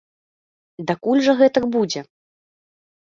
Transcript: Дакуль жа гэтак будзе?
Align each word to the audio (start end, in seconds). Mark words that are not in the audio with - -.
Дакуль 0.91 1.23
жа 1.27 1.37
гэтак 1.43 1.63
будзе? 1.77 2.01